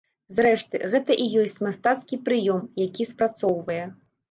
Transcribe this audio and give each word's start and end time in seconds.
Зрэшты, 0.37 0.79
гэта 0.93 1.17
і 1.25 1.27
ёсць 1.43 1.61
мастацкі 1.67 2.21
прыём, 2.31 2.65
які 2.87 3.09
спрацоўвае. 3.13 3.81